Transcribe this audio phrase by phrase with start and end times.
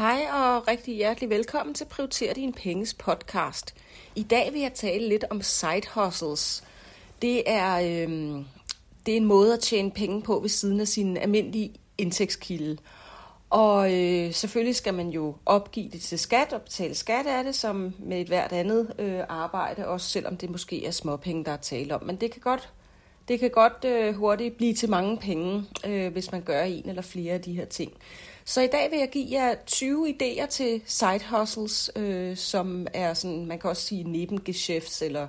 [0.00, 3.74] Hej og rigtig hjertelig velkommen til Prioriter din penges podcast.
[4.16, 6.64] I dag vil jeg tale lidt om side hustles.
[7.22, 8.44] Det er, øhm,
[9.06, 12.76] det er en måde at tjene penge på ved siden af sin almindelige indtægtskilde.
[13.50, 17.54] Og øh, selvfølgelig skal man jo opgive det til skat og betale skat af det,
[17.54, 21.56] som med et hvert andet øh, arbejde, også selvom det måske er småpenge, der er
[21.56, 22.02] tale om.
[22.02, 22.72] Men det kan godt,
[23.28, 27.02] det kan godt øh, hurtigt blive til mange penge, øh, hvis man gør en eller
[27.02, 27.92] flere af de her ting.
[28.50, 33.14] Så i dag vil jeg give jer 20 idéer til side hustles, øh, som er
[33.14, 35.28] sådan, man kan også sige nebengeschæfts, eller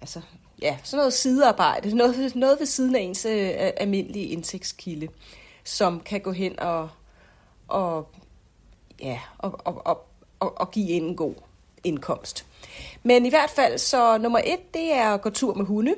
[0.00, 0.20] altså,
[0.62, 5.08] ja, sådan noget sidearbejde, noget, noget ved siden af ens øh, almindelige indtægtskilde,
[5.64, 6.88] som kan gå hen og,
[7.68, 8.08] og,
[9.00, 10.06] ja, og, og, og,
[10.40, 11.34] og, og give en god
[11.84, 12.46] indkomst.
[13.02, 15.94] Men i hvert fald, så nummer et, det er at gå tur med hunde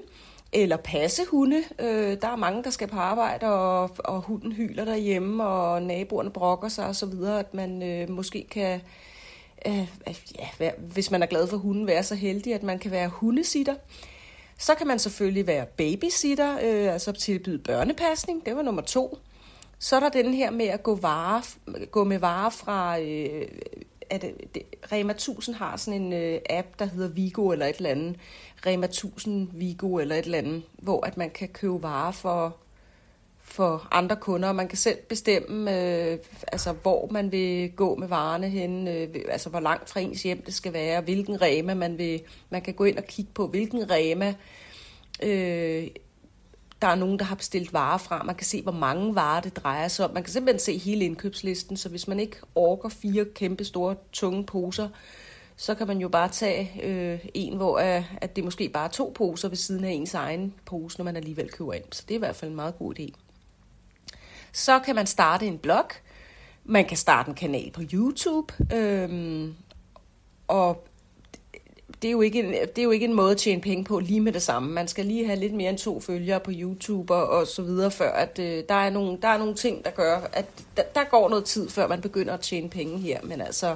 [0.54, 1.62] eller passe hunde.
[1.78, 6.30] Øh, der er mange, der skal på arbejde, og, og hunden hyler derhjemme, og naboerne
[6.30, 8.80] brokker sig osv., at man øh, måske kan,
[9.66, 9.88] øh,
[10.60, 13.74] ja, hvis man er glad for hunden, være så heldig, at man kan være hundesitter.
[14.58, 18.46] Så kan man selvfølgelig være babysitter, øh, altså tilbyde børnepasning.
[18.46, 19.18] Det var nummer to.
[19.78, 21.56] Så er der den her med at gå, varer,
[21.90, 23.00] gå med varer fra...
[23.00, 23.48] Øh,
[24.14, 24.62] at øh, det,
[24.92, 28.16] Rema 1000 har sådan en øh, app, der hedder Vigo eller et eller andet.
[28.66, 32.56] Rema 1000 Vigo eller et eller andet, hvor at man kan købe varer for,
[33.38, 36.18] for andre kunder, og man kan selv bestemme, øh,
[36.52, 40.42] altså, hvor man vil gå med varerne hen, øh, altså hvor langt fra ens hjem
[40.42, 42.22] det skal være, hvilken Rema man vil.
[42.50, 44.34] Man kan gå ind og kigge på, hvilken Rema
[45.22, 45.86] øh,
[46.84, 48.22] der er nogen, der har bestilt varer fra.
[48.22, 50.14] Man kan se, hvor mange varer det drejer sig om.
[50.14, 54.44] Man kan simpelthen se hele indkøbslisten, så hvis man ikke orker fire kæmpe store, tunge
[54.44, 54.88] poser,
[55.56, 58.90] så kan man jo bare tage øh, en, hvor uh, at det måske bare er
[58.90, 61.84] to poser ved siden af ens egen pose, når man alligevel køber ind.
[61.92, 63.08] Så det er i hvert fald en meget god idé.
[64.52, 65.88] Så kan man starte en blog.
[66.64, 68.54] Man kan starte en kanal på YouTube.
[68.74, 69.48] Øh,
[70.48, 70.86] og
[72.04, 73.98] det er, jo ikke en, det er jo ikke en måde at tjene penge på
[73.98, 74.72] lige med det samme.
[74.72, 77.90] Man skal lige have lidt mere end to følgere på YouTube og, og så videre,
[77.90, 80.44] før at øh, der, er nogle, der er nogle ting, der gør, at
[80.76, 83.20] der, der går noget tid, før man begynder at tjene penge her.
[83.22, 83.74] Men altså,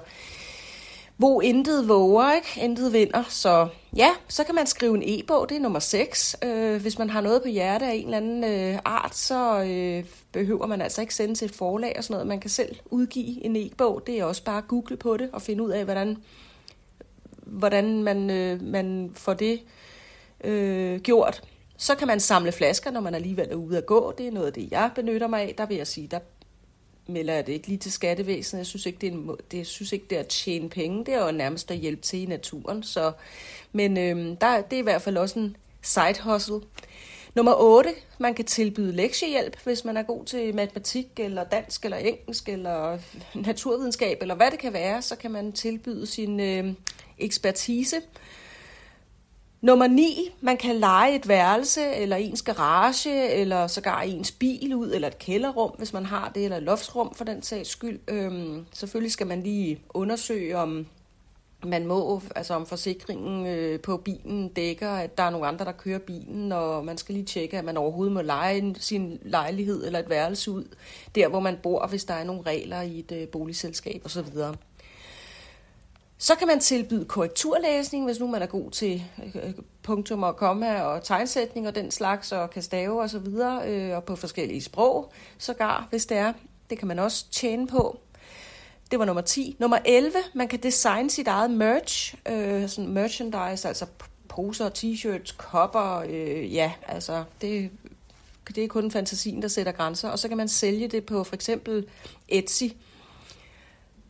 [1.17, 2.61] hvor intet våger, ikke?
[2.61, 3.23] Intet vinder.
[3.29, 6.37] Så ja, så kan man skrive en e-bog, det er nummer 6.
[6.45, 10.05] Øh, hvis man har noget på hjerte af en eller anden øh, art, så øh,
[10.33, 12.27] behøver man altså ikke sende til et forlag og sådan noget.
[12.27, 14.03] Man kan selv udgive en e-bog.
[14.07, 16.17] Det er også bare at google på det og finde ud af, hvordan
[17.49, 19.61] hvordan man, øh, man får det
[20.45, 21.43] øh, gjort.
[21.77, 24.15] Så kan man samle flasker, når man alligevel er ude at gå.
[24.19, 25.55] Det er noget af det, jeg benytter mig af.
[25.59, 26.19] Der vil jeg sige, der
[27.07, 28.59] melder jeg det ikke lige til skattevæsenet.
[28.59, 31.05] Jeg synes ikke, det er, en, det, jeg synes ikke, det er at tjene penge.
[31.05, 32.83] Det er jo nærmest at hjælpe til i naturen.
[32.83, 33.13] Så,
[33.73, 36.61] men øh, der, det er i hvert fald også en side hustle.
[37.35, 37.91] Nummer 8.
[38.19, 42.99] Man kan tilbyde lektiehjælp, hvis man er god til matematik, eller dansk, eller engelsk, eller
[43.35, 45.03] naturvidenskab, eller hvad det kan være.
[45.03, 46.75] Så kan man tilbyde sin øh,
[47.19, 47.97] ekspertise.
[49.61, 54.93] Nummer 9, man kan lege et værelse, eller ens garage, eller sågar ens bil ud,
[54.93, 58.01] eller et kælderrum, hvis man har det, eller et loftsrum for den sags skyld.
[58.09, 60.87] Øhm, selvfølgelig skal man lige undersøge, om
[61.65, 65.73] man må, altså om forsikringen øh, på bilen dækker, at der er nogle andre, der
[65.73, 69.99] kører bilen, og man skal lige tjekke, at man overhovedet må lege sin lejlighed eller
[69.99, 70.65] et værelse ud,
[71.15, 74.27] der hvor man bor, hvis der er nogle regler i et øh, boligselskab osv.
[76.19, 79.05] Så kan man tilbyde korrekturlæsning, hvis nu man er god til
[79.35, 83.69] øh, punktum og komma og tegnsætning og den slags, og kan stave og så videre,
[83.69, 86.33] øh, og på forskellige sprog, sågar, hvis det er.
[86.71, 88.01] Det kan man også tjene på.
[88.91, 89.57] Det var nummer 10.
[89.59, 93.87] Nummer 11, man kan designe sit eget merch, øh, sådan merchandise, altså
[94.29, 97.71] poser, t-shirts, kopper, øh, ja, altså det,
[98.55, 100.09] det er kun fantasien, der sætter grænser.
[100.09, 101.87] Og så kan man sælge det på for eksempel
[102.29, 102.65] Etsy,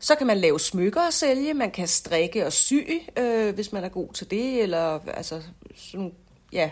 [0.01, 2.75] så kan man lave smykker og sælge, man kan strikke og sy,
[3.17, 5.43] øh, hvis man er god til det, eller altså,
[5.77, 6.13] sådan,
[6.53, 6.71] ja,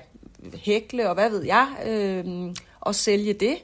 [0.54, 3.56] hækle og hvad ved jeg, øh, og sælge det.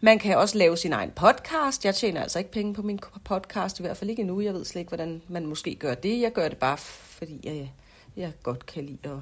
[0.00, 1.84] Man kan også lave sin egen podcast.
[1.84, 4.40] Jeg tjener altså ikke penge på min podcast, i hvert fald ikke endnu.
[4.40, 6.20] Jeg ved slet ikke, hvordan man måske gør det.
[6.20, 7.72] Jeg gør det bare, fordi jeg,
[8.16, 9.18] jeg godt kan lide at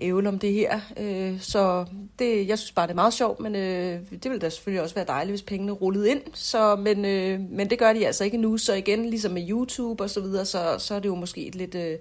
[0.00, 0.80] ævle om det her.
[0.96, 1.84] Øh, så
[2.18, 4.94] det, jeg synes bare, det er meget sjovt, men øh, det ville da selvfølgelig også
[4.94, 6.22] være dejligt, hvis pengene rullede ind.
[6.34, 8.56] Så, men, øh, men det gør de altså ikke nu.
[8.56, 11.54] Så igen, ligesom med YouTube og så videre, så, så er det jo måske et
[11.54, 11.98] lidt, øh,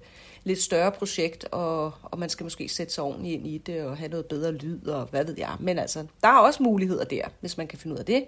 [0.47, 3.97] lidt større projekt, og, og man skal måske sætte sig ordentligt ind i det og
[3.97, 5.55] have noget bedre lyd og hvad ved jeg.
[5.59, 8.25] Men altså, der er også muligheder der, hvis man kan finde ud af det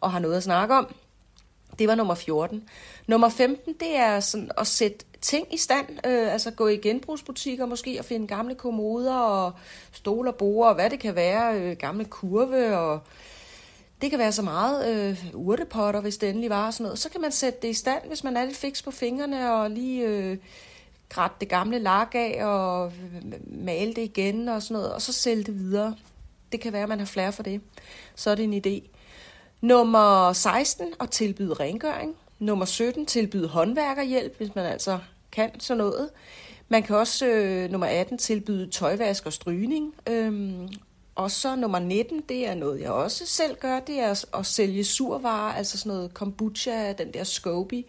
[0.00, 0.94] og har noget at snakke om.
[1.78, 2.68] Det var nummer 14.
[3.06, 5.86] Nummer 15, det er sådan at sætte ting i stand.
[6.06, 9.52] Øh, altså gå i genbrugsbutikker måske og finde gamle kommoder og
[9.92, 11.60] stole og borde og hvad det kan være.
[11.60, 13.00] Øh, gamle kurve og
[14.00, 16.98] Det kan være så meget øh, urtepotter, hvis det endelig var og sådan noget.
[16.98, 19.70] Så kan man sætte det i stand, hvis man er lidt fiks på fingrene og
[19.70, 20.36] lige øh,
[21.08, 22.92] grætte det gamle lak af og
[23.46, 25.94] male det igen og sådan noget, og så sælge det videre.
[26.52, 27.60] Det kan være, at man har flere for det.
[28.14, 28.88] Så er det en idé.
[29.60, 32.16] Nummer 16, at tilbyde rengøring.
[32.38, 34.98] Nummer 17, tilbyde håndværkerhjælp, hvis man altså
[35.32, 36.10] kan sådan noget.
[36.68, 39.94] Man kan også, øh, nummer 18, tilbyde tøjvask og strygning.
[40.08, 40.68] Øhm,
[41.14, 44.84] og så nummer 19, det er noget, jeg også selv gør, det er at sælge
[44.84, 47.86] survarer, altså sådan noget kombucha, den der Scoby.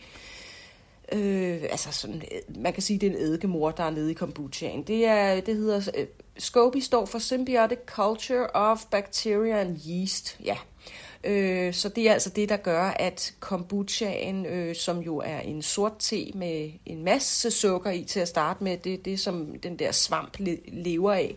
[1.11, 4.13] Øh, altså sådan, øh, man kan sige, det er en eddikemor, der er nede i
[4.13, 4.83] kombuchaen.
[4.83, 6.05] Det, er, det hedder, øh,
[6.37, 10.39] Scoby står for Symbiotic Culture of Bacteria and Yeast.
[10.43, 10.55] Ja,
[11.23, 15.61] Øh, så det er altså det, der gør, at kombuchaen, øh, som jo er en
[15.61, 19.79] sort te med en masse sukker i til at starte med, det det, som den
[19.79, 21.35] der svamp lever af,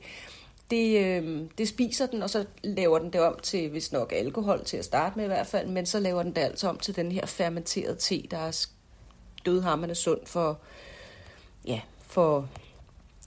[0.71, 4.65] det, øh, det spiser den, og så laver den det om til, hvis nok alkohol
[4.65, 6.97] til at starte med i hvert fald, men så laver den det altså om til
[6.97, 8.67] den her fermenterede te, der er
[9.47, 10.59] dødhammerne sund for,
[11.67, 12.49] ja, for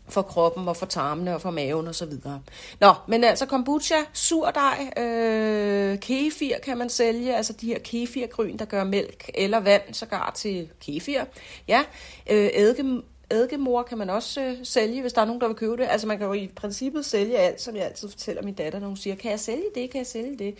[0.09, 2.41] for kroppen og for tarmene og for maven og så videre.
[2.79, 8.65] Nå, men altså kombucha, surdej, øh, kefir kan man sælge, altså de her kefirgryn, der
[8.65, 11.23] gør mælk eller vand, sågar til kefir.
[11.67, 11.83] Ja,
[12.29, 15.77] øh, eddike, eddikemor kan man også øh, sælge, hvis der er nogen, der vil købe
[15.77, 15.87] det.
[15.89, 18.87] Altså man kan jo i princippet sælge alt, som jeg altid fortæller min datter, når
[18.87, 20.55] hun siger, kan jeg sælge det, kan jeg sælge det?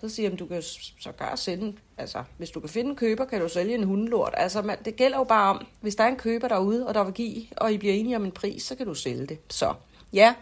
[0.00, 0.62] Så siger jeg, du kan
[1.00, 4.34] så gøre sælge, altså hvis du kan finde en køber, kan du sælge en hundelort.
[4.36, 7.04] Altså man, det gælder jo bare om, hvis der er en køber derude, og der
[7.04, 9.38] vil give, og I bliver enige om en pris, så kan du sælge det.
[9.50, 9.74] Så
[10.12, 10.34] ja,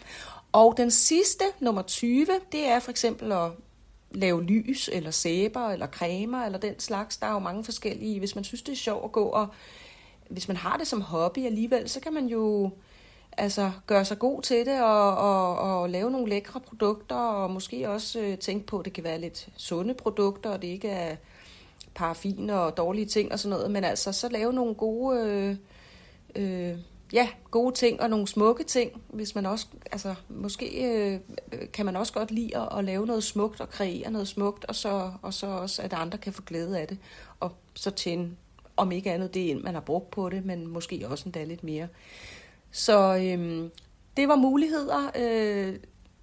[0.52, 3.50] og den sidste, nummer 20, det er for eksempel at
[4.10, 7.16] lave lys, eller sæber, eller cremer, eller den slags.
[7.16, 8.18] Der er jo mange forskellige.
[8.18, 9.48] Hvis man synes, det er sjovt at gå og
[10.28, 12.70] hvis man har det som hobby alligevel, så kan man jo
[13.36, 17.90] altså gøre sig god til det og, og, og lave nogle lækre produkter, og måske
[17.90, 21.16] også øh, tænke på, at det kan være lidt sunde produkter, og det ikke er
[21.94, 25.56] paraffin og dårlige ting og sådan noget, men altså så lave nogle gode, øh,
[26.34, 26.78] øh,
[27.12, 31.20] ja, gode ting og nogle smukke ting, hvis man også, altså måske øh,
[31.72, 34.74] kan man også godt lide at, at lave noget smukt og kreere noget smukt, og
[34.74, 36.98] så, og så også, at andre kan få glæde af det,
[37.40, 38.30] og så tjene
[38.76, 41.64] om ikke andet det end man har brugt på det, men måske også endda lidt
[41.64, 41.88] mere.
[42.70, 43.70] Så øhm,
[44.16, 45.10] det var muligheder.
[45.18, 45.76] Øh,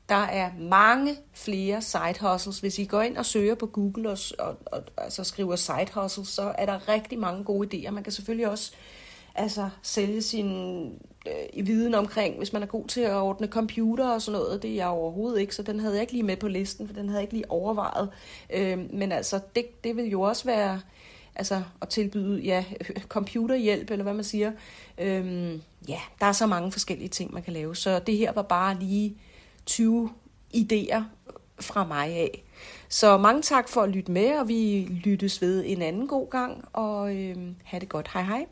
[0.09, 2.59] der er mange flere side hustles.
[2.59, 6.27] Hvis I går ind og søger på Google og, og, og altså skriver side hustles,
[6.27, 7.91] så er der rigtig mange gode idéer.
[7.91, 8.73] Man kan selvfølgelig også
[9.35, 10.85] altså, sælge sin
[11.27, 14.61] øh, viden omkring, hvis man er god til at ordne computer og sådan noget.
[14.61, 16.93] Det er jeg overhovedet ikke, så den havde jeg ikke lige med på listen, for
[16.93, 18.09] den havde jeg ikke lige overvejet.
[18.49, 20.81] Øh, men altså, det, det vil jo også være
[21.35, 22.65] altså at tilbyde ja,
[23.07, 24.51] computerhjælp, eller hvad man siger.
[24.97, 27.75] Øhm, ja, der er så mange forskellige ting, man kan lave.
[27.75, 29.17] Så det her var bare lige
[29.65, 30.09] 20
[30.55, 31.01] idéer
[31.59, 32.43] fra mig af.
[32.89, 36.65] Så mange tak for at lytte med, og vi lyttes ved en anden god gang,
[36.73, 38.09] og øhm, have det godt.
[38.13, 38.45] Hej hej.